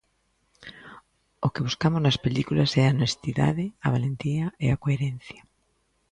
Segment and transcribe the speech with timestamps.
[1.45, 5.41] O que buscamos nas películas é a honestidade, a valentía e a coherencia.